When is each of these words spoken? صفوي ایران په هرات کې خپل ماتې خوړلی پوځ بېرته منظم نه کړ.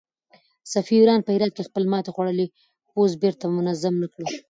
صفوي 0.71 0.97
ایران 0.99 1.19
په 1.23 1.29
هرات 1.35 1.51
کې 1.55 1.67
خپل 1.69 1.83
ماتې 1.91 2.11
خوړلی 2.15 2.47
پوځ 2.91 3.09
بېرته 3.21 3.45
منظم 3.55 3.93
نه 4.03 4.07
کړ. 4.13 4.23